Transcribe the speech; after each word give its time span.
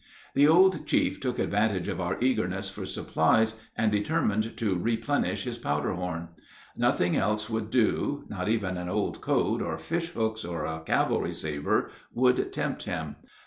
The 0.33 0.47
old 0.47 0.87
chief 0.87 1.19
took 1.19 1.37
advantage 1.37 1.87
of 1.87 2.01
our 2.01 2.17
eagerness 2.19 2.71
for 2.71 2.87
supplies, 2.87 3.53
and 3.77 3.91
determined 3.91 4.57
to 4.57 4.73
replenish 4.75 5.43
his 5.43 5.59
powder 5.59 5.93
horn. 5.93 6.29
Nothing 6.75 7.15
else 7.15 7.51
would 7.51 7.69
do; 7.69 8.23
not 8.27 8.49
even 8.49 8.77
an 8.77 8.89
old 8.89 9.21
coat, 9.21 9.61
or 9.61 9.77
fish 9.77 10.09
hooks, 10.13 10.43
or 10.43 10.65
a 10.65 10.79
cavalry 10.83 11.35
saber 11.35 11.91
would 12.15 12.51
tempt 12.51 12.85
him. 12.85 13.17